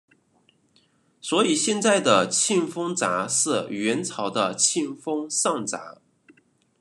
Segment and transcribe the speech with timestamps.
[1.21, 6.01] 所以现在的庆丰闸是元朝的庆丰上闸。